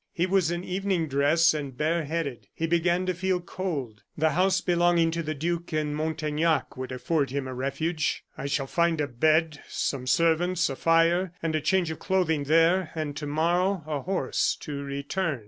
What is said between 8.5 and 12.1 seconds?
find a bed, some servants, a fire, and a change of